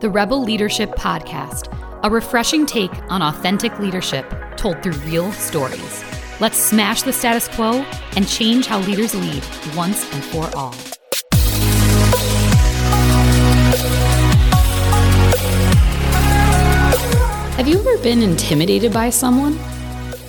[0.00, 6.04] the Rebel Leadership Podcast, a refreshing take on authentic leadership told through real stories.
[6.38, 9.42] Let's smash the status quo and change how leaders lead
[9.74, 10.74] once and for all.
[17.56, 19.58] Have you ever been intimidated by someone?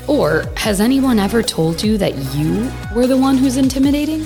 [0.08, 4.26] Or has anyone ever told you that you were the one who's intimidating?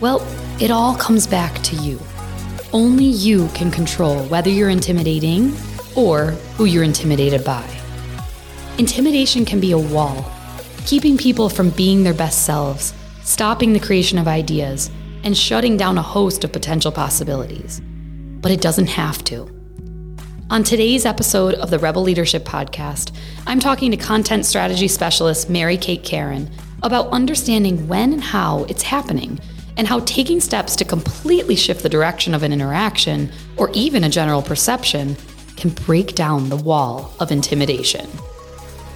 [0.00, 0.26] Well,
[0.60, 2.00] it all comes back to you.
[2.74, 5.52] Only you can control whether you're intimidating
[5.94, 7.68] or who you're intimidated by.
[8.78, 10.24] Intimidation can be a wall,
[10.86, 14.90] keeping people from being their best selves, stopping the creation of ideas,
[15.22, 17.82] and shutting down a host of potential possibilities.
[18.40, 19.50] But it doesn't have to.
[20.48, 23.14] On today's episode of the Rebel Leadership Podcast,
[23.46, 26.50] I'm talking to content strategy specialist Mary Kate Karen
[26.82, 29.38] about understanding when and how it's happening
[29.76, 34.08] and how taking steps to completely shift the direction of an interaction or even a
[34.08, 35.16] general perception
[35.56, 38.08] can break down the wall of intimidation.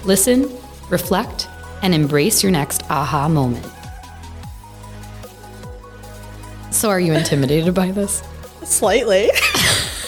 [0.03, 0.51] Listen,
[0.89, 1.47] reflect,
[1.81, 3.65] and embrace your next aha moment.
[6.71, 8.21] So, are you intimidated by this?
[8.63, 9.29] Slightly.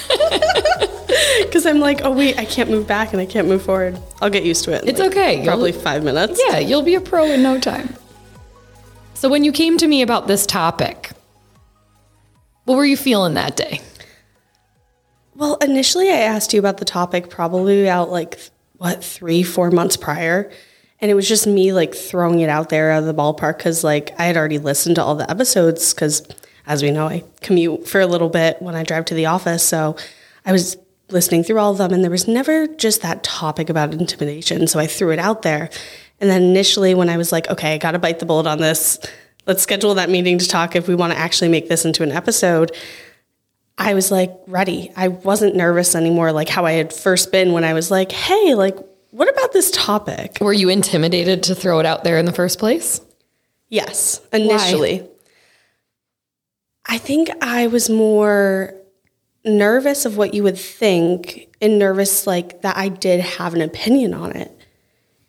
[1.41, 3.99] Because I'm like, oh, wait, I can't move back and I can't move forward.
[4.21, 4.83] I'll get used to it.
[4.85, 5.43] It's like, okay.
[5.43, 6.39] Probably You'll- five minutes.
[6.47, 7.95] Yeah, you'll be a pro in no time.
[9.19, 11.11] So, when you came to me about this topic,
[12.63, 13.81] what were you feeling that day?
[15.35, 18.39] Well, initially, I asked you about the topic probably about like,
[18.77, 20.49] what, three, four months prior.
[21.01, 23.83] And it was just me like throwing it out there out of the ballpark because
[23.83, 26.25] like I had already listened to all the episodes because
[26.65, 29.67] as we know, I commute for a little bit when I drive to the office.
[29.67, 29.97] So
[30.45, 30.77] I was
[31.09, 34.65] listening through all of them and there was never just that topic about intimidation.
[34.67, 35.69] So I threw it out there.
[36.21, 38.59] And then initially, when I was like, okay, I got to bite the bullet on
[38.59, 38.99] this,
[39.47, 42.11] let's schedule that meeting to talk if we want to actually make this into an
[42.11, 42.75] episode.
[43.77, 44.91] I was like ready.
[44.95, 48.53] I wasn't nervous anymore, like how I had first been when I was like, hey,
[48.53, 48.77] like,
[49.11, 50.37] what about this topic?
[50.41, 53.01] Were you intimidated to throw it out there in the first place?
[53.69, 55.07] Yes, initially.
[56.85, 58.75] I think I was more
[59.45, 64.13] nervous of what you would think and nervous like that I did have an opinion
[64.13, 64.51] on it.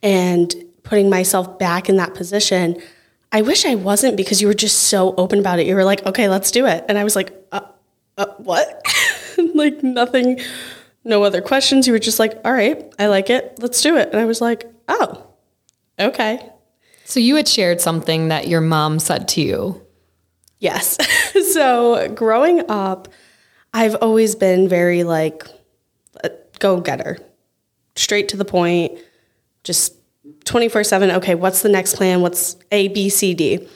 [0.03, 0.53] And
[0.83, 2.81] putting myself back in that position,
[3.33, 5.67] I wish I wasn't because you were just so open about it.
[5.67, 6.85] You were like, okay, let's do it.
[6.89, 7.61] And I was like, uh,
[8.19, 8.85] uh, what?
[9.55, 10.41] like nothing,
[11.05, 11.87] no other questions.
[11.87, 13.55] You were just like, all right, I like it.
[13.59, 14.11] Let's do it.
[14.11, 15.27] And I was like, oh,
[15.99, 16.51] okay.
[17.05, 19.85] So, you had shared something that your mom said to you.
[20.61, 20.97] Yes.
[21.53, 23.09] so growing up,
[23.75, 25.45] I've always been very like
[26.61, 27.19] go getter,
[27.97, 28.99] straight to the point,
[29.65, 29.95] just
[30.45, 31.11] 24 7.
[31.13, 32.21] Okay, what's the next plan?
[32.21, 33.69] What's A, B, C, D?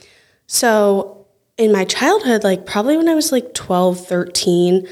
[0.46, 1.26] So
[1.56, 4.88] in my childhood, like probably when I was like 12, 13,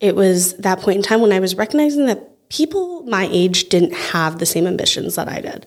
[0.00, 3.94] it was that point in time when I was recognizing that people my age didn't
[3.94, 5.66] have the same ambitions that I did.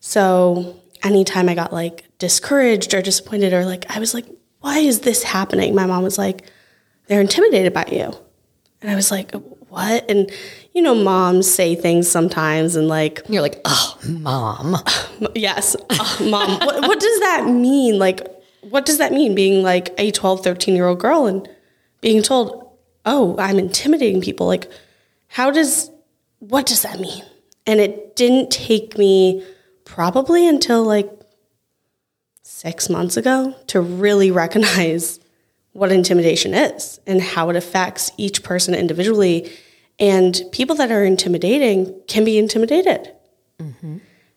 [0.00, 4.26] So anytime I got like discouraged or disappointed or like I was like,
[4.60, 5.74] why is this happening?
[5.74, 6.50] My mom was like,
[7.06, 8.14] they're intimidated by you.
[8.80, 9.32] And I was like,
[9.68, 10.08] what?
[10.10, 10.30] And
[10.72, 14.76] you know, moms say things sometimes and like, You're like, oh, mom.
[15.34, 17.98] yes, uh, mom, what, what does that mean?
[17.98, 18.26] Like,
[18.62, 21.48] what does that mean being like a 12, 13 year old girl and
[22.00, 24.46] being told, oh, I'm intimidating people?
[24.46, 24.70] Like,
[25.28, 25.90] how does,
[26.38, 27.22] what does that mean?
[27.66, 29.44] And it didn't take me
[29.84, 31.10] probably until like
[32.42, 35.20] six months ago to really recognize
[35.72, 39.50] what intimidation is and how it affects each person individually.
[39.98, 43.12] And people that are intimidating can be intimidated.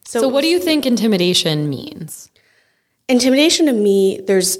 [0.03, 2.31] So, what do you think intimidation means?
[3.11, 4.57] intimidation to me there's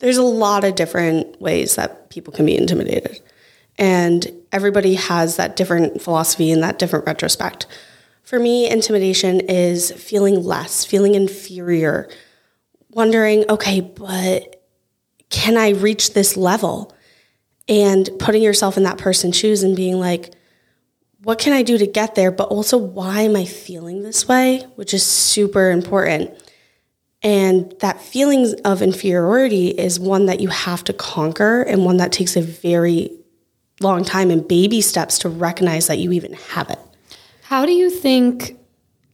[0.00, 3.20] there's a lot of different ways that people can be intimidated.
[3.78, 7.66] And everybody has that different philosophy and that different retrospect.
[8.24, 12.10] For me intimidation is feeling less feeling inferior
[12.90, 14.64] wondering okay but
[15.30, 16.92] can i reach this level?
[17.68, 20.34] And putting yourself in that person's shoes and being like
[21.22, 24.64] what can i do to get there but also why am i feeling this way
[24.76, 26.30] which is super important
[27.22, 32.10] and that feeling of inferiority is one that you have to conquer and one that
[32.10, 33.12] takes a very
[33.80, 36.78] long time and baby steps to recognize that you even have it.
[37.42, 38.58] How do you think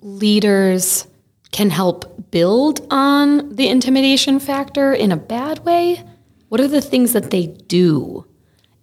[0.00, 1.06] leaders
[1.50, 6.02] can help build on the intimidation factor in a bad way?
[6.48, 8.26] What are the things that they do?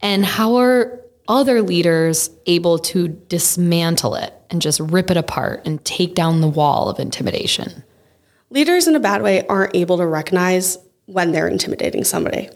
[0.01, 5.83] And how are other leaders able to dismantle it and just rip it apart and
[5.85, 7.83] take down the wall of intimidation?
[8.49, 12.49] Leaders in a bad way aren't able to recognize when they're intimidating somebody.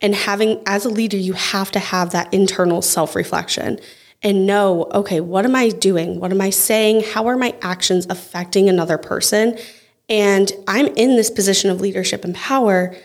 [0.00, 3.80] And having, as a leader, you have to have that internal self reflection
[4.22, 6.20] and know, okay, what am I doing?
[6.20, 7.04] What am I saying?
[7.12, 9.58] How are my actions affecting another person?
[10.08, 12.96] And I'm in this position of leadership and power.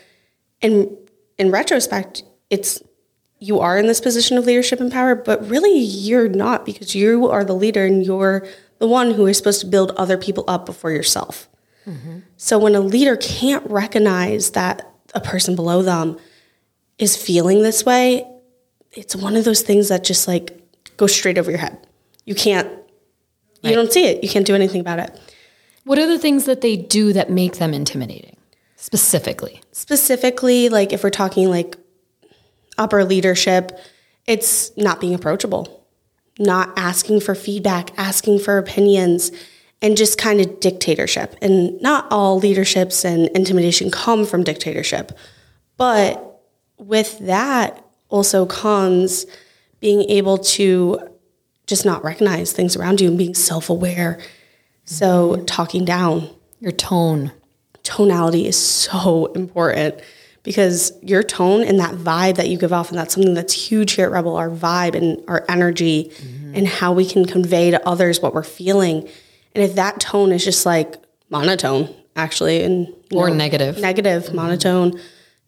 [0.62, 0.96] And
[1.38, 2.82] in retrospect, it's
[3.44, 7.28] you are in this position of leadership and power, but really you're not because you
[7.28, 8.46] are the leader and you're
[8.78, 11.46] the one who is supposed to build other people up before yourself.
[11.86, 12.20] Mm-hmm.
[12.38, 16.18] So when a leader can't recognize that a person below them
[16.98, 18.26] is feeling this way,
[18.92, 20.58] it's one of those things that just like
[20.96, 21.86] goes straight over your head.
[22.24, 22.68] You can't,
[23.60, 24.22] you don't see it.
[24.22, 25.20] You can't do anything about it.
[25.84, 28.38] What are the things that they do that make them intimidating
[28.76, 29.60] specifically?
[29.72, 31.76] Specifically, like if we're talking like
[32.78, 33.78] upper leadership,
[34.26, 35.86] it's not being approachable,
[36.38, 39.30] not asking for feedback, asking for opinions,
[39.82, 41.36] and just kind of dictatorship.
[41.42, 45.12] And not all leaderships and intimidation come from dictatorship,
[45.76, 46.42] but
[46.78, 49.26] with that also comes
[49.80, 50.98] being able to
[51.66, 54.18] just not recognize things around you and being self aware.
[54.84, 55.44] So, mm-hmm.
[55.44, 56.30] talking down.
[56.60, 57.32] Your tone.
[57.82, 60.00] Tonality is so important
[60.44, 63.92] because your tone and that vibe that you give off, and that's something that's huge
[63.92, 66.54] here at Rebel our vibe and our energy mm-hmm.
[66.54, 69.08] and how we can convey to others what we're feeling.
[69.54, 70.94] And if that tone is just like
[71.28, 74.36] monotone, actually, and or know, negative, negative, mm-hmm.
[74.36, 75.00] monotone,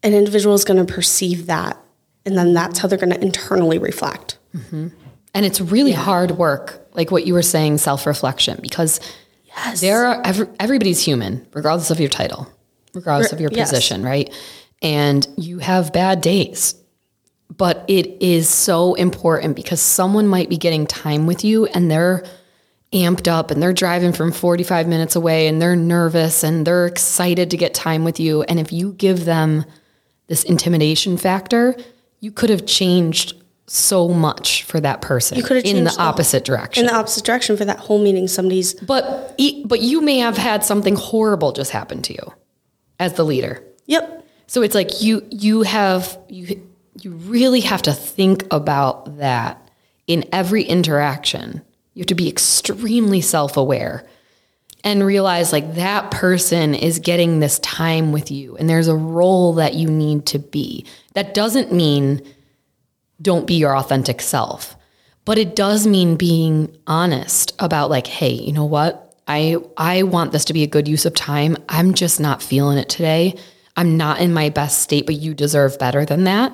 [0.03, 1.81] an individual is going to perceive that
[2.27, 4.37] and then that's how they're going to internally reflect.
[4.53, 4.89] Mm-hmm.
[5.33, 6.03] And it's really yeah.
[6.03, 8.99] hard work, like what you were saying, self reflection, because
[9.45, 9.79] yes.
[9.79, 12.51] there are every, everybody's human, regardless of your title,
[12.93, 14.05] regardless of your position, yes.
[14.05, 14.33] right?
[14.81, 16.75] And you have bad days.
[17.55, 22.23] But it is so important because someone might be getting time with you and they're
[22.93, 27.51] amped up and they're driving from 45 minutes away and they're nervous and they're excited
[27.51, 28.43] to get time with you.
[28.43, 29.65] And if you give them
[30.27, 31.75] this intimidation factor,
[32.19, 33.33] you could have changed
[33.67, 35.37] so much for that person.
[35.37, 36.85] You could have in the opposite direction.
[36.85, 38.73] In the opposite direction for that whole meeting, somebody's.
[38.75, 42.33] But but you may have had something horrible just happen to you,
[42.99, 43.63] as the leader.
[43.87, 44.25] Yep.
[44.47, 46.61] So it's like you you have you
[47.01, 49.69] you really have to think about that
[50.07, 51.61] in every interaction.
[51.93, 54.07] You have to be extremely self aware
[54.83, 59.53] and realize like that person is getting this time with you and there's a role
[59.53, 60.85] that you need to be.
[61.13, 62.21] That doesn't mean
[63.21, 64.75] don't be your authentic self,
[65.25, 69.15] but it does mean being honest about like, hey, you know what?
[69.27, 71.57] I I want this to be a good use of time.
[71.67, 73.35] I'm just not feeling it today.
[73.77, 76.51] I'm not in my best state, but you deserve better than that.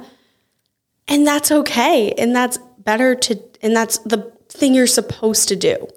[1.08, 2.12] And that's okay.
[2.12, 5.88] And that's better to and that's the thing you're supposed to do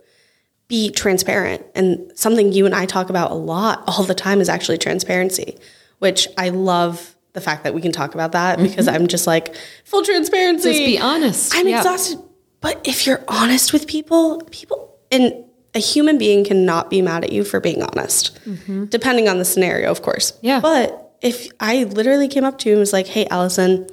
[0.69, 1.65] be transparent.
[1.75, 5.59] And something you and I talk about a lot all the time is actually transparency,
[5.99, 8.69] which I love the fact that we can talk about that mm-hmm.
[8.69, 10.73] because I'm just like full transparency.
[10.73, 11.55] Just be honest.
[11.55, 11.79] I'm yeah.
[11.79, 12.19] exhausted.
[12.61, 15.45] But if you're honest with people, people and
[15.75, 18.87] a human being cannot be mad at you for being honest, mm-hmm.
[18.87, 20.33] depending on the scenario, of course.
[20.41, 20.61] Yeah.
[20.61, 23.87] But if I literally came up to you and was like, "Hey, Allison,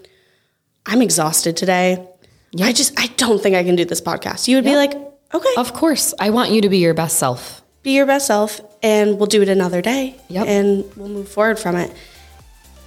[0.86, 2.06] I'm exhausted today.
[2.52, 2.68] Yep.
[2.68, 4.74] I just I don't think I can do this podcast," you would yep.
[4.74, 5.54] be like, Okay.
[5.58, 6.14] Of course.
[6.20, 7.62] I want you to be your best self.
[7.82, 10.16] Be your best self, and we'll do it another day.
[10.30, 10.48] Yep.
[10.48, 11.92] And we'll move forward from it.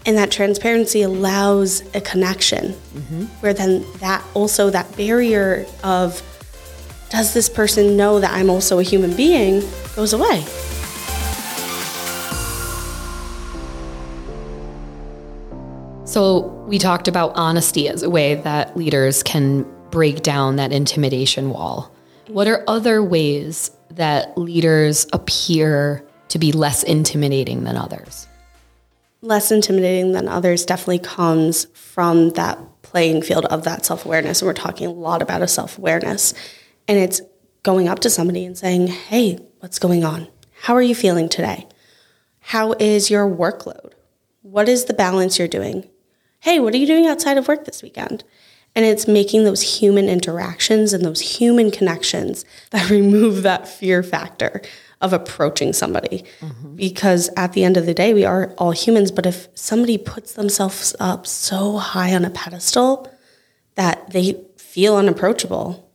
[0.06, 3.24] And that transparency allows a connection mm-hmm.
[3.40, 6.22] where then that also that barrier of
[7.10, 9.62] does this person know that I'm also a human being
[9.96, 10.44] goes away.
[16.16, 21.50] So, we talked about honesty as a way that leaders can break down that intimidation
[21.50, 21.94] wall.
[22.28, 28.26] What are other ways that leaders appear to be less intimidating than others?
[29.20, 34.40] Less intimidating than others definitely comes from that playing field of that self awareness.
[34.40, 36.32] And we're talking a lot about a self awareness.
[36.88, 37.20] And it's
[37.62, 40.28] going up to somebody and saying, Hey, what's going on?
[40.62, 41.68] How are you feeling today?
[42.40, 43.92] How is your workload?
[44.40, 45.90] What is the balance you're doing?
[46.46, 48.22] Hey, what are you doing outside of work this weekend?
[48.76, 54.62] And it's making those human interactions and those human connections that remove that fear factor
[55.00, 56.24] of approaching somebody.
[56.38, 56.76] Mm-hmm.
[56.76, 59.10] Because at the end of the day, we are all humans.
[59.10, 63.12] But if somebody puts themselves up so high on a pedestal
[63.74, 65.90] that they feel unapproachable,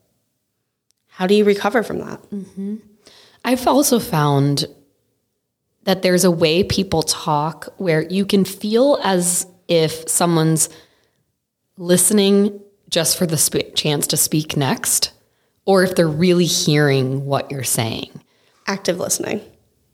[1.08, 2.22] how do you recover from that?
[2.24, 2.76] Mm-hmm.
[3.46, 4.66] I've also found
[5.84, 10.68] that there's a way people talk where you can feel as if someone's
[11.78, 12.60] listening
[12.90, 15.14] just for the sp- chance to speak next,
[15.66, 18.10] or if they're really hearing what you're saying.
[18.68, 19.40] Active listening.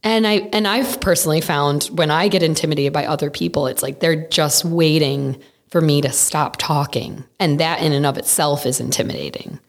[0.01, 3.99] And I and I've personally found when I get intimidated by other people, it's like
[3.99, 7.23] they're just waiting for me to stop talking.
[7.39, 9.59] And that in and of itself is intimidating.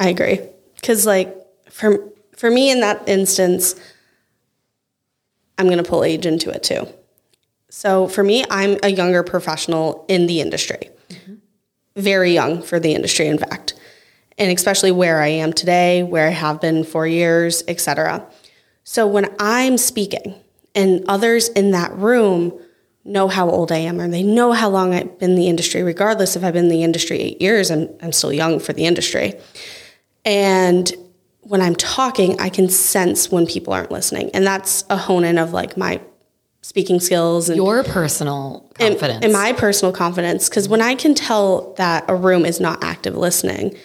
[0.00, 0.40] I agree.
[0.82, 1.36] Cause like
[1.68, 3.74] for for me in that instance,
[5.58, 6.86] I'm gonna pull age into it too.
[7.76, 10.88] So for me, I'm a younger professional in the industry.
[11.94, 13.74] Very young for the industry, in fact.
[14.38, 18.26] And especially where I am today, where I have been for years, etc.
[18.84, 20.36] So when I'm speaking
[20.74, 22.58] and others in that room
[23.04, 25.82] know how old I am or they know how long I've been in the industry,
[25.82, 28.86] regardless if I've been in the industry eight years, I'm, I'm still young for the
[28.86, 29.34] industry.
[30.24, 30.90] And
[31.40, 34.30] when I'm talking, I can sense when people aren't listening.
[34.32, 36.00] And that's a hone in of like my
[36.66, 39.24] speaking skills and Your personal and- confidence.
[39.24, 40.48] and my personal confidence.
[40.48, 43.76] Because when I can tell that a room is not active listening,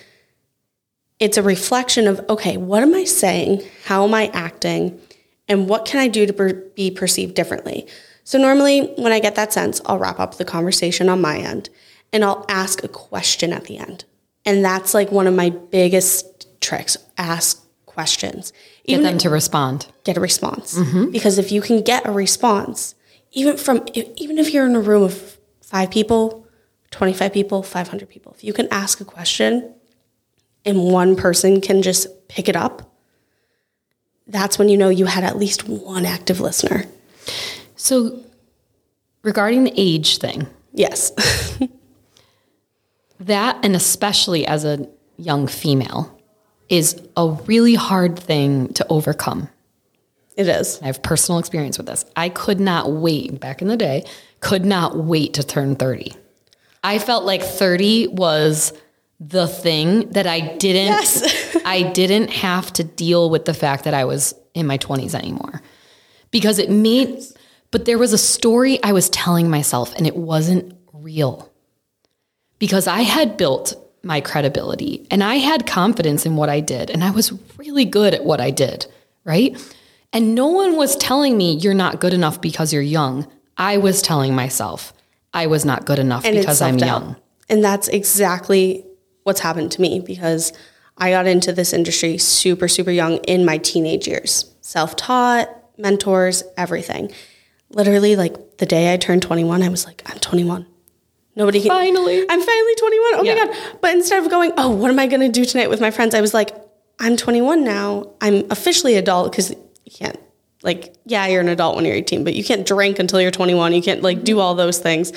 [1.19, 3.61] it's a reflection of okay, what am I saying?
[3.85, 4.99] How am I acting?
[5.47, 7.85] And what can I do to per- be perceived differently?
[8.23, 11.69] So, normally, when I get that sense, I'll wrap up the conversation on my end
[12.11, 14.05] and I'll ask a question at the end.
[14.43, 18.53] And that's like one of my biggest tricks ask questions.
[18.85, 19.87] Get them to respond.
[20.03, 20.77] get a response.
[20.77, 21.11] Mm-hmm.
[21.11, 22.95] Because if you can get a response,
[23.31, 26.45] even from even if you're in a room of five people,
[26.91, 29.73] 25 people, 500 people, if you can ask a question
[30.65, 32.93] and one person can just pick it up,
[34.27, 36.85] that's when you know you had at least one active listener.
[37.75, 38.19] So,
[39.23, 41.11] regarding the age thing, Yes.
[43.19, 46.17] that, and especially as a young female,
[46.71, 49.49] is a really hard thing to overcome.
[50.37, 50.81] it is.
[50.81, 52.05] I have personal experience with this.
[52.15, 54.05] I could not wait back in the day,
[54.39, 56.15] could not wait to turn 30.
[56.83, 58.73] I felt like 30 was
[59.19, 61.57] the thing that I didn't Yes.
[61.65, 65.61] I didn't have to deal with the fact that I was in my 20s anymore.
[66.31, 67.21] Because it made
[67.69, 71.51] but there was a story I was telling myself and it wasn't real.
[72.59, 77.03] Because I had built my credibility and I had confidence in what I did and
[77.03, 78.87] I was really good at what I did,
[79.23, 79.55] right?
[80.13, 83.27] And no one was telling me you're not good enough because you're young.
[83.57, 84.93] I was telling myself
[85.33, 87.15] I was not good enough And because I'm young.
[87.49, 88.85] And that's exactly
[89.23, 90.51] what's happened to me because
[90.97, 94.53] I got into this industry super, super young in my teenage years.
[94.61, 97.11] Self taught, mentors, everything.
[97.69, 100.65] Literally, like the day I turned 21, I was like, I'm 21.
[101.35, 101.69] Nobody can.
[101.69, 102.19] Finally.
[102.29, 103.13] I'm finally 21.
[103.15, 103.35] Oh Yeah.
[103.35, 103.77] my God.
[103.81, 106.13] But instead of going, oh, what am I going to do tonight with my friends?
[106.13, 106.51] I was like,
[106.99, 108.11] I'm 21 now.
[108.21, 110.19] I'm officially adult because you can't,
[110.61, 113.73] like, yeah, you're an adult when you're 18, but you can't drink until you're 21.
[113.73, 115.11] You can't, like, do all those things.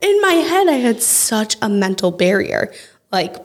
[0.00, 2.72] In my head, I had such a mental barrier.
[3.10, 3.36] Like,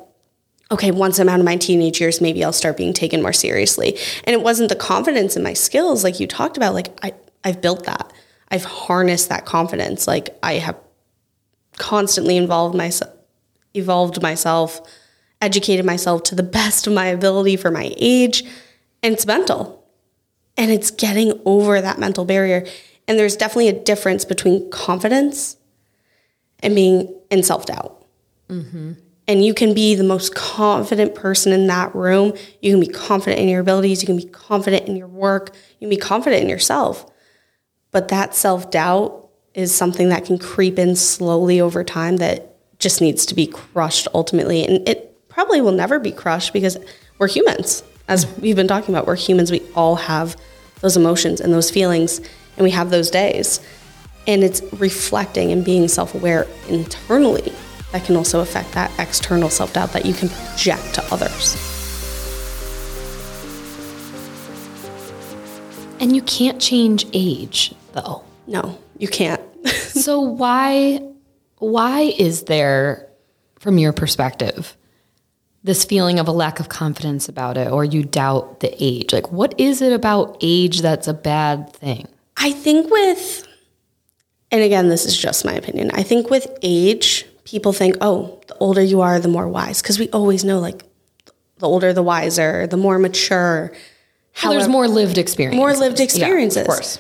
[0.72, 3.98] okay, once I'm out of my teenage years, maybe I'll start being taken more seriously.
[4.24, 6.74] And it wasn't the confidence in my skills, like you talked about.
[6.74, 7.14] Like, I,
[7.44, 8.14] I've built that.
[8.50, 10.08] I've harnessed that confidence.
[10.08, 10.78] Like, I have
[11.78, 13.14] constantly involved myself
[13.74, 14.82] evolved myself
[15.40, 18.44] educated myself to the best of my ability for my age
[19.04, 19.86] and it's mental.
[20.58, 22.66] And it's getting over that mental barrier.
[23.08, 25.58] And there's definitely a difference between confidence
[26.62, 28.04] and being in self-doubt.
[28.50, 28.94] Mm-hmm.
[29.30, 32.34] And you can be the most confident person in that room.
[32.62, 34.02] You can be confident in your abilities.
[34.02, 35.54] You can be confident in your work.
[35.80, 37.06] You can be confident in yourself.
[37.92, 39.27] But that self-doubt
[39.58, 44.08] is something that can creep in slowly over time that just needs to be crushed
[44.14, 44.64] ultimately.
[44.64, 46.78] And it probably will never be crushed because
[47.18, 47.84] we're humans.
[48.08, 48.40] As mm.
[48.40, 49.50] we've been talking about, we're humans.
[49.50, 50.38] We all have
[50.82, 52.20] those emotions and those feelings,
[52.56, 53.60] and we have those days.
[54.28, 57.52] And it's reflecting and being self aware internally
[57.94, 61.56] that can also affect that external self doubt that you can project to others.
[66.00, 68.24] And you can't change age though.
[68.46, 69.42] No, you can't.
[69.78, 71.00] so why
[71.60, 73.08] why is there
[73.60, 74.78] from your perspective
[75.64, 79.12] this feeling of a lack of confidence about it or you doubt the age?
[79.14, 82.08] Like what is it about age that's a bad thing?
[82.38, 83.48] I think with,
[84.52, 85.90] and again, this is just my opinion.
[85.94, 89.82] I think with age, people think, oh, the older you are, the more wise.
[89.82, 90.84] Because we always know, like,
[91.58, 93.74] the older, the wiser, the more mature.
[94.44, 95.58] Well, there's more lived experience.
[95.58, 96.62] More lived experiences.
[96.62, 97.00] of course.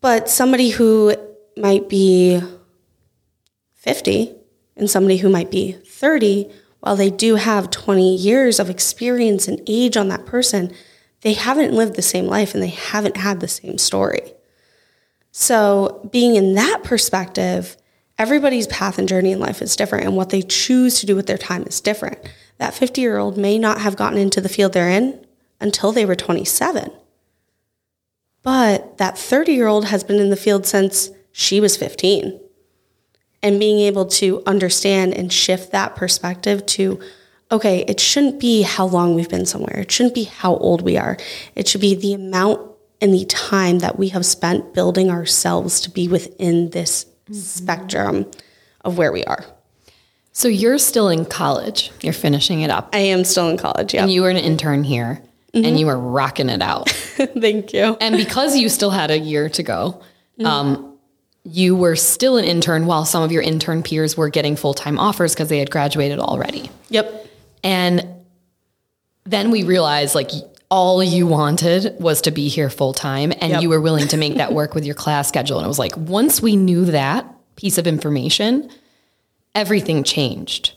[0.00, 1.14] But somebody who
[1.56, 2.40] might be
[3.74, 4.34] 50
[4.76, 9.60] and somebody who might be 30, while they do have 20 years of experience and
[9.66, 10.72] age on that person,
[11.20, 14.34] they haven't lived the same life and they haven't had the same story.
[15.30, 17.76] So, being in that perspective,
[18.18, 21.26] everybody's path and journey in life is different, and what they choose to do with
[21.26, 22.18] their time is different.
[22.58, 25.26] That 50 year old may not have gotten into the field they're in
[25.60, 26.92] until they were 27.
[28.42, 32.40] But that 30 year old has been in the field since she was 15.
[33.42, 36.98] and being able to understand and shift that perspective to
[37.52, 39.80] okay, it shouldn't be how long we've been somewhere.
[39.80, 41.18] It shouldn't be how old we are.
[41.54, 42.60] It should be the amount
[43.02, 47.34] and the time that we have spent building ourselves to be within this mm-hmm.
[47.34, 48.30] spectrum
[48.82, 49.44] of where we are.
[50.32, 51.90] So you're still in college.
[52.00, 52.88] You're finishing it up.
[52.94, 53.92] I am still in college.
[53.92, 54.04] Yeah.
[54.04, 55.22] And you were an intern here
[55.52, 55.76] and mm-hmm.
[55.76, 56.88] you were rocking it out.
[56.90, 57.96] Thank you.
[58.00, 60.00] and because you still had a year to go,
[60.38, 60.46] mm-hmm.
[60.46, 60.93] um,
[61.44, 64.98] you were still an intern while some of your intern peers were getting full time
[64.98, 66.70] offers because they had graduated already.
[66.88, 67.26] Yep.
[67.62, 68.06] And
[69.24, 70.30] then we realized like
[70.70, 73.62] all you wanted was to be here full time and Yep.
[73.62, 75.58] you were willing to make that work with your class schedule.
[75.58, 78.70] And it was like, once we knew that piece of information,
[79.54, 80.72] everything changed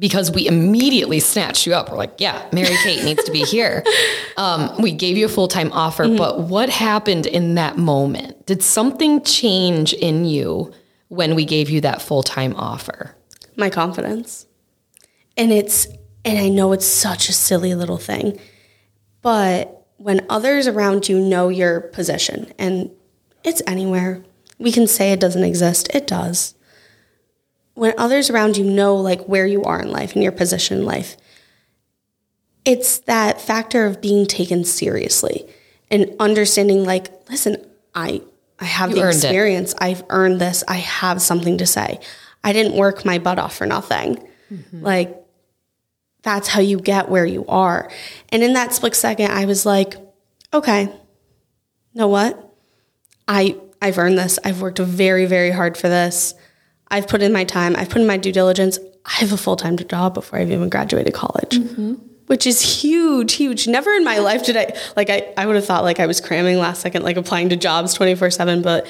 [0.00, 1.88] because we immediately snatched you up.
[1.90, 3.84] We're like, yeah, Mary Kate needs to be here.
[4.36, 8.46] Um, we gave you a full time offer, but what happened in that moment?
[8.46, 10.72] Did something change in you
[11.08, 13.14] when we gave you that full time offer?
[13.60, 14.46] my confidence.
[15.36, 15.86] And it's,
[16.24, 18.40] and I know it's such a silly little thing,
[19.22, 22.90] but when others around you know your position, and
[23.44, 24.24] it's anywhere,
[24.58, 26.54] we can say it doesn't exist, it does.
[27.80, 30.84] When others around you know like where you are in life and your position in
[30.84, 31.16] life,
[32.66, 35.46] it's that factor of being taken seriously
[35.90, 37.56] and understanding like, listen,
[37.94, 38.20] I
[38.58, 39.24] I have the earned it.
[39.24, 39.74] experience.
[39.78, 40.62] I've earned this.
[40.68, 42.00] I have something to say.
[42.44, 44.28] I didn't work my butt off for nothing.
[44.52, 44.82] Mm-hmm.
[44.82, 45.16] Like
[46.20, 47.90] that's how you get where you are.
[48.28, 49.94] And in that split second, I was like,
[50.52, 50.94] okay,
[51.94, 52.54] know what?
[53.26, 54.38] I I've earned this.
[54.44, 56.34] I've worked very, very hard for this.
[56.90, 57.76] I've put in my time.
[57.76, 58.78] I've put in my due diligence.
[59.04, 61.58] I have a full time job before I've even graduated college,
[62.26, 63.66] which is huge, huge.
[63.66, 65.08] Never in my life did I like.
[65.10, 67.94] I I would have thought like I was cramming last second, like applying to jobs
[67.94, 68.62] twenty four seven.
[68.62, 68.86] But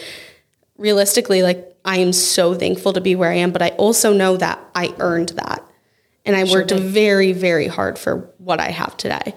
[0.76, 3.52] realistically, like I am so thankful to be where I am.
[3.52, 5.64] But I also know that I earned that,
[6.24, 9.34] and I worked very, very hard for what I have today.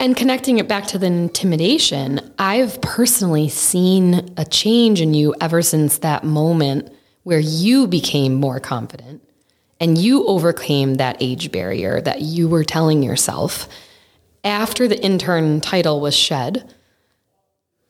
[0.00, 5.62] And connecting it back to the intimidation, I've personally seen a change in you ever
[5.62, 6.93] since that moment
[7.24, 9.22] where you became more confident
[9.80, 13.68] and you overcame that age barrier that you were telling yourself.
[14.44, 16.72] After the intern title was shed,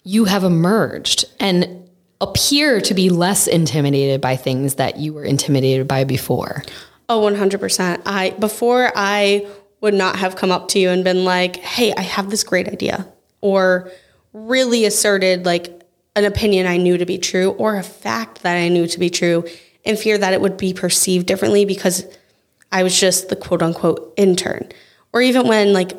[0.05, 1.89] you have emerged and
[2.21, 6.63] appear to be less intimidated by things that you were intimidated by before.
[7.09, 8.03] Oh, 100%.
[8.07, 9.47] I before I
[9.81, 12.69] would not have come up to you and been like, "Hey, I have this great
[12.69, 13.07] idea."
[13.43, 13.91] Or
[14.33, 15.84] really asserted like
[16.17, 19.11] an opinion I knew to be true or a fact that I knew to be
[19.11, 19.45] true
[19.83, 22.05] in fear that it would be perceived differently because
[22.73, 24.69] I was just the quote unquote intern.
[25.13, 25.93] Or even when like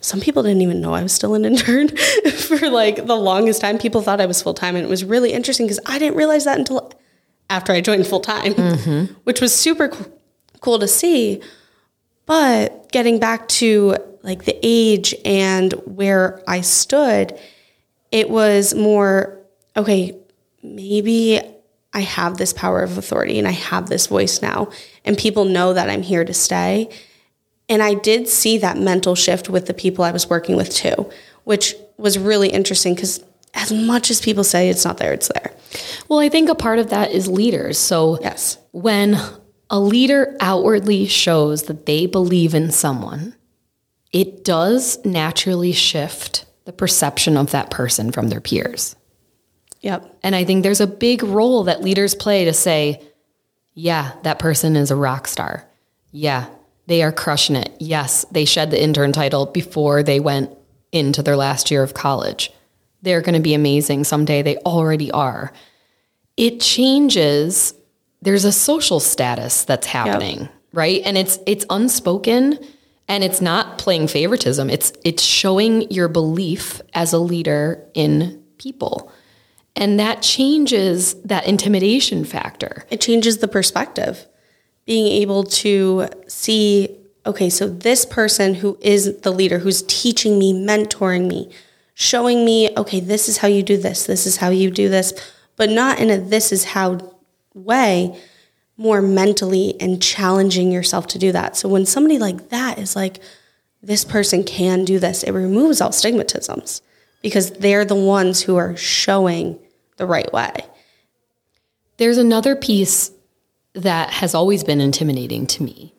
[0.00, 3.78] some people didn't even know I was still an intern for like the longest time.
[3.78, 6.44] People thought I was full time and it was really interesting because I didn't realize
[6.44, 6.92] that until
[7.48, 9.12] after I joined full time, mm-hmm.
[9.24, 10.06] which was super cool,
[10.60, 11.42] cool to see.
[12.26, 17.36] But getting back to like the age and where I stood,
[18.12, 19.39] it was more
[19.76, 20.16] okay,
[20.62, 21.40] maybe
[21.92, 24.70] I have this power of authority and I have this voice now,
[25.04, 26.88] and people know that I'm here to stay.
[27.68, 31.08] And I did see that mental shift with the people I was working with too,
[31.44, 33.22] which was really interesting because
[33.54, 35.52] as much as people say it's not there, it's there.
[36.08, 37.78] Well, I think a part of that is leaders.
[37.78, 38.58] So Yes.
[38.72, 39.18] when
[39.68, 43.34] a leader outwardly shows that they believe in someone,
[44.12, 48.96] it does naturally shift the perception of that person from their peers.
[49.80, 50.18] Yep.
[50.22, 53.02] And I think there's a big role that leaders play to say,
[53.74, 55.66] yeah, that person is a rock star.
[56.12, 56.48] Yeah,
[56.86, 57.72] they are crushing it.
[57.78, 60.50] Yes, they shed the intern title before they went
[60.92, 62.52] into their last year of college.
[63.02, 64.42] They're going to be amazing someday.
[64.42, 65.52] They already are.
[66.36, 67.74] It changes.
[68.22, 71.00] There's a social status that's happening, right?
[71.04, 72.58] And it's it's unspoken
[73.08, 74.68] and it's not playing favoritism.
[74.68, 79.10] It's it's showing your belief as a leader in people.
[79.76, 82.84] And that changes that intimidation factor.
[82.90, 84.26] it changes the perspective.
[84.84, 90.52] Being able to see, okay, so this person who is the leader, who's teaching me,
[90.52, 91.50] mentoring me,
[91.94, 95.12] showing me, okay, this is how you do this, this is how you do this,
[95.56, 96.98] but not in a this is how
[97.54, 98.18] way,
[98.76, 101.56] more mentally and challenging yourself to do that.
[101.56, 103.20] So when somebody like that is like,
[103.82, 106.80] this person can do this, it removes all stigmatisms
[107.22, 109.58] because they're the ones who are showing
[109.96, 110.52] the right way.
[111.98, 113.10] There's another piece
[113.74, 115.94] that has always been intimidating to me,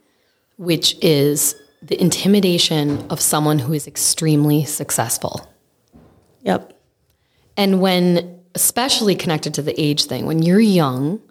[0.58, 5.48] which is the intimidation of someone who is extremely successful.
[6.42, 6.74] Yep.
[7.58, 11.22] And when, especially connected to the age thing, when you're young,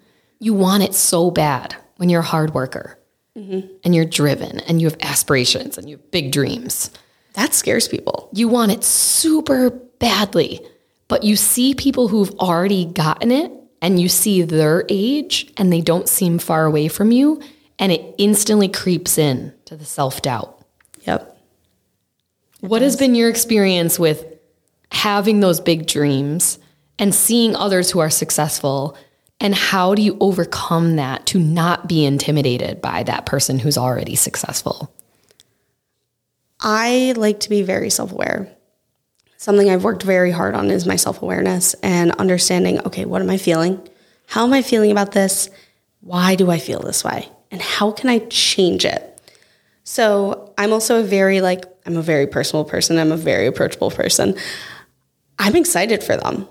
[0.40, 2.98] You want it so bad when you're a hard worker
[3.36, 3.68] mm-hmm.
[3.84, 6.90] and you're driven and you have aspirations and you have big dreams.
[7.34, 8.28] That scares people.
[8.32, 10.60] You want it super badly,
[11.08, 15.80] but you see people who've already gotten it and you see their age and they
[15.80, 17.40] don't seem far away from you
[17.78, 20.64] and it instantly creeps in to the self-doubt.
[21.06, 21.38] Yep.
[22.60, 24.24] What has been your experience with
[24.92, 26.58] having those big dreams
[26.98, 28.96] and seeing others who are successful?
[29.42, 34.14] And how do you overcome that to not be intimidated by that person who's already
[34.14, 34.94] successful?
[36.60, 38.50] I like to be very self aware.
[39.36, 43.30] Something I've worked very hard on is my self awareness and understanding okay, what am
[43.30, 43.86] I feeling?
[44.26, 45.50] How am I feeling about this?
[46.00, 47.28] Why do I feel this way?
[47.50, 49.06] And how can I change it?
[49.82, 52.98] So I'm also a very, like, I'm a very personal person.
[52.98, 54.36] I'm a very approachable person.
[55.38, 56.46] I'm excited for them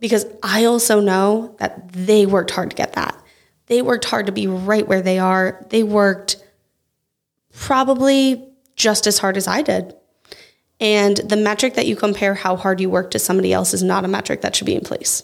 [0.00, 3.20] because I also know that they worked hard to get that.
[3.66, 5.64] They worked hard to be right where they are.
[5.70, 6.36] They worked
[7.52, 9.94] probably just as hard as I did.
[10.80, 14.04] And the metric that you compare how hard you work to somebody else is not
[14.04, 15.22] a metric that should be in place.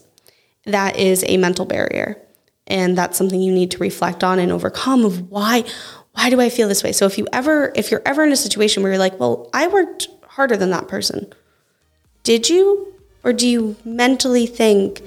[0.64, 2.20] That is a mental barrier.
[2.66, 5.64] And that's something you need to reflect on and overcome of why
[6.12, 6.92] why do I feel this way?
[6.92, 9.68] So if you ever if you're ever in a situation where you're like, "Well, I
[9.68, 11.32] worked harder than that person."
[12.22, 12.94] Did you?
[13.22, 15.02] Or do you mentally think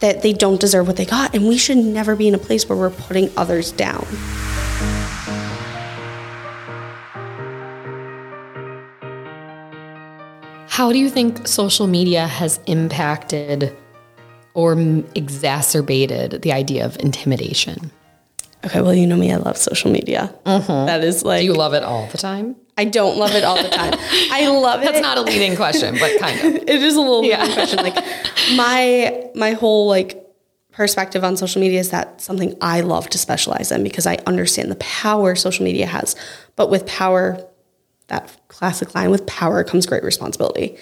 [0.00, 2.68] that they don't deserve what they got and we should never be in a place
[2.68, 4.06] where we're putting others down?
[10.78, 13.76] How do you think social media has impacted
[14.54, 17.90] or m- exacerbated the idea of intimidation?
[18.64, 20.32] Okay, well, you know me, I love social media.
[20.46, 20.86] Mm-hmm.
[20.86, 22.54] That is like Do you love it all the time?
[22.76, 23.92] I don't love it all the time.
[24.30, 24.84] I love it.
[24.84, 26.54] That's not a leading question, but kind of.
[26.68, 27.52] it is a little yeah.
[27.54, 27.80] question.
[27.80, 27.96] Like
[28.54, 30.24] my my whole like
[30.70, 34.70] perspective on social media is that something I love to specialize in because I understand
[34.70, 36.14] the power social media has.
[36.54, 37.44] But with power,
[38.08, 40.76] that classic line, with power comes great responsibility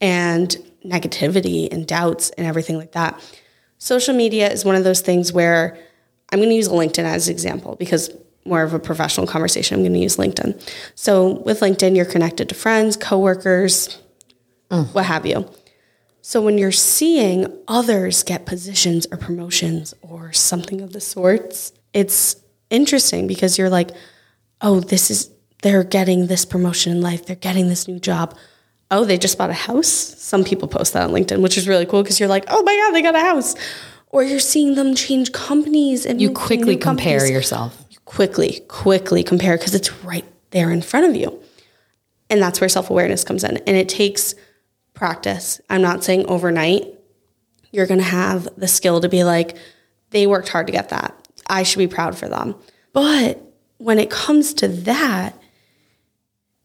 [0.00, 3.20] and negativity and doubts and everything like that.
[3.78, 5.78] Social media is one of those things where
[6.32, 8.10] I'm going to use LinkedIn as an example because
[8.44, 10.60] more of a professional conversation, I'm going to use LinkedIn.
[10.94, 13.98] So with LinkedIn, you're connected to friends, coworkers,
[14.70, 14.92] mm.
[14.94, 15.48] what have you.
[16.22, 22.36] So when you're seeing others get positions or promotions or something of the sorts, it's
[22.68, 23.90] interesting because you're like,
[24.60, 25.30] oh, this is,
[25.62, 28.36] they're getting this promotion in life, they're getting this new job.
[28.90, 29.88] Oh, they just bought a house.
[29.88, 32.74] Some people post that on LinkedIn, which is really cool because you're like, oh my
[32.74, 33.54] God, they got a house.
[34.08, 39.72] Or you're seeing them change companies and you quickly compare yourself quickly, quickly compare because
[39.72, 41.40] it's right there in front of you.
[42.28, 43.56] And that's where self awareness comes in.
[43.58, 44.34] And it takes
[44.94, 45.60] practice.
[45.70, 46.88] I'm not saying overnight
[47.70, 49.56] you're going to have the skill to be like,
[50.10, 51.14] they worked hard to get that.
[51.46, 52.56] I should be proud for them.
[52.92, 53.40] But
[53.78, 55.39] when it comes to that,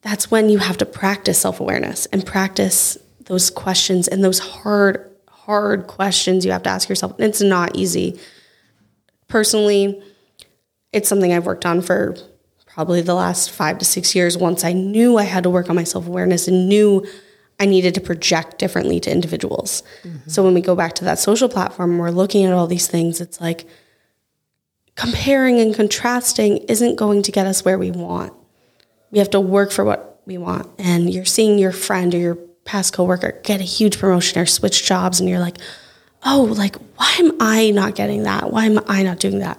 [0.06, 5.12] that's when you have to practice self awareness and practice those questions and those hard,
[5.28, 7.14] hard questions you have to ask yourself.
[7.14, 8.20] And it's not easy.
[9.28, 10.00] Personally,
[10.94, 12.16] it's something I've worked on for
[12.68, 14.38] probably the last five to six years.
[14.38, 17.04] Once I knew I had to work on my self awareness and knew
[17.60, 19.82] I needed to project differently to individuals.
[20.04, 20.30] Mm-hmm.
[20.30, 23.22] So when we go back to that social platform, we're looking at all these things.
[23.22, 23.66] It's like
[24.94, 28.34] comparing and contrasting isn't going to get us where we want.
[29.16, 30.70] We have to work for what we want.
[30.78, 34.86] And you're seeing your friend or your past coworker get a huge promotion or switch
[34.86, 35.58] jobs, and you're like,
[36.24, 38.52] oh, like, why am I not getting that?
[38.52, 39.58] Why am I not doing that?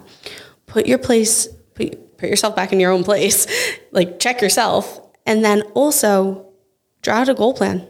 [0.67, 3.47] put your place, put, put yourself back in your own place,
[3.91, 6.45] like check yourself, and then also
[7.01, 7.87] draw out a goal plan.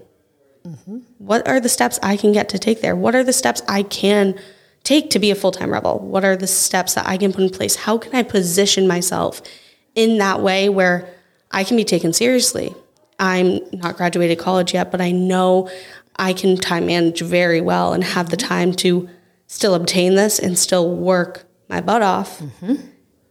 [0.64, 1.00] Mm-hmm.
[1.18, 2.96] What are the steps I can get to take there?
[2.96, 4.40] What are the steps I can
[4.84, 6.00] take to be a full time rebel?
[6.00, 7.76] What are the steps that I can put in place?
[7.76, 9.42] How can I position myself
[9.96, 11.14] in that way where
[11.52, 12.74] I can be taken seriously?
[13.20, 15.70] I'm not graduated college yet, but I know
[16.18, 19.10] I can time manage very well and have the time to
[19.48, 22.76] still obtain this and still work my butt off mm-hmm.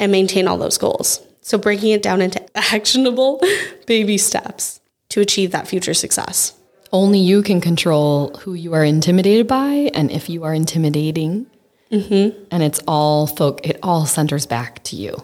[0.00, 1.20] and maintain all those goals.
[1.40, 3.40] So breaking it down into actionable
[3.86, 6.54] baby steps to achieve that future success.
[6.92, 11.46] Only you can control who you are intimidated by and if you are intimidating.
[11.90, 12.44] Mm-hmm.
[12.50, 15.16] And it's all folk it all centers back to you.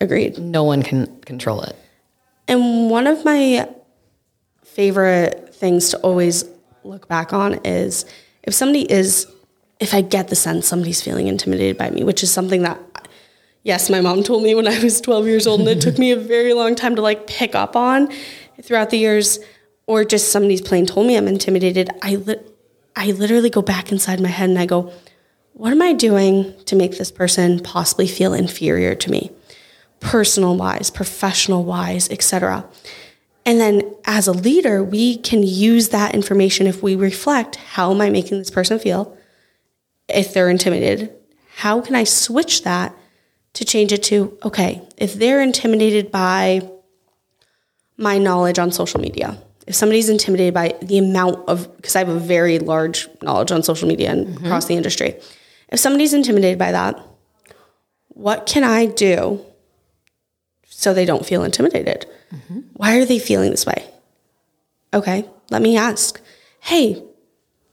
[0.00, 0.38] Agreed.
[0.38, 1.76] No one can control it.
[2.50, 3.68] And one of my
[4.64, 6.44] favorite things to always
[6.82, 8.04] look back on is
[8.42, 9.28] if somebody is
[9.78, 12.80] if I get the sense somebody's feeling intimidated by me, which is something that,
[13.62, 16.10] yes, my mom told me when I was 12 years old, and it took me
[16.10, 18.08] a very long time to like pick up on
[18.60, 19.38] throughout the years,
[19.86, 21.88] or just somebody's plain told me I'm intimidated.
[22.02, 22.40] I li-
[22.96, 24.92] I literally go back inside my head and I go,
[25.52, 29.30] what am I doing to make this person possibly feel inferior to me?
[30.00, 32.64] Personal wise, professional wise, etc.
[33.44, 38.00] And then as a leader, we can use that information if we reflect how am
[38.00, 39.16] I making this person feel?
[40.08, 41.12] If they're intimidated,
[41.56, 42.94] how can I switch that
[43.54, 46.68] to change it to, okay, if they're intimidated by
[47.96, 52.08] my knowledge on social media, if somebody's intimidated by the amount of, because I have
[52.08, 54.46] a very large knowledge on social media and mm-hmm.
[54.46, 55.16] across the industry,
[55.68, 57.00] if somebody's intimidated by that,
[58.08, 59.44] what can I do
[60.80, 62.06] so they don't feel intimidated?
[62.34, 62.60] Mm-hmm.
[62.72, 63.84] Why are they feeling this way?
[64.94, 66.18] Okay, let me ask.
[66.60, 67.02] Hey,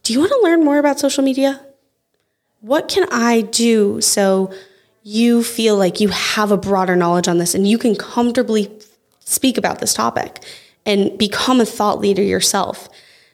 [0.04, 1.66] do you want to learn more about social media?
[2.60, 4.52] What can I do so
[5.04, 8.70] you feel like you have a broader knowledge on this and you can comfortably
[9.22, 10.44] speak about this topic
[10.86, 12.90] and become a thought leader yourself?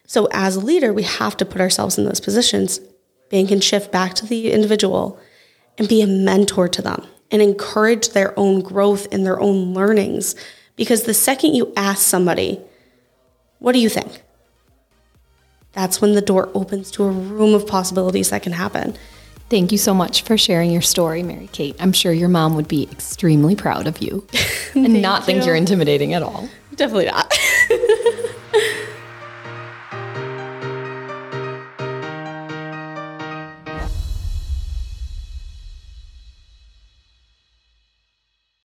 [0.06, 2.80] So, as a leader, we have to put ourselves in those positions.
[3.32, 5.20] Being can shift back to the individual
[5.80, 10.36] and be a mentor to them and encourage their own growth and their own learnings
[10.76, 12.62] because the second you ask somebody,
[13.60, 14.22] what do you think?
[15.74, 18.96] That's when the door opens to a room of possibilities that can happen.
[19.50, 21.76] Thank you so much for sharing your story, Mary Kate.
[21.80, 24.26] I'm sure your mom would be extremely proud of you
[24.76, 25.26] and not you.
[25.26, 26.48] think you're intimidating at all.
[26.76, 27.34] Definitely not.